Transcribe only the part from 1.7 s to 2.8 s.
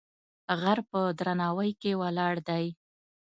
کې ولاړ دی.